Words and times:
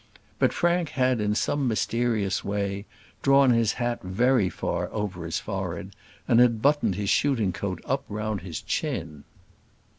But 0.39 0.51
Frank 0.51 0.89
had 0.97 1.21
in 1.21 1.35
some 1.35 1.67
mysterious 1.67 2.43
way 2.43 2.87
drawn 3.21 3.51
his 3.51 3.73
hat 3.73 4.01
very 4.01 4.49
far 4.49 4.91
over 4.91 5.25
his 5.25 5.37
forehead, 5.37 5.95
and 6.27 6.39
had 6.39 6.59
buttoned 6.59 6.95
his 6.95 7.11
shooting 7.11 7.53
coat 7.53 7.79
up 7.85 8.03
round 8.09 8.41
his 8.41 8.63
chin. 8.63 9.25